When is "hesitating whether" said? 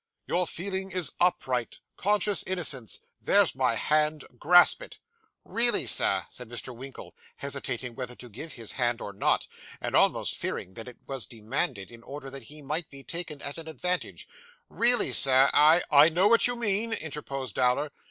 7.35-8.15